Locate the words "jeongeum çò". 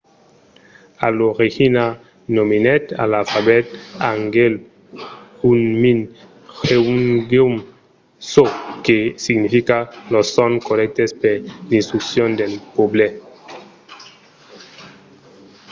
6.67-8.45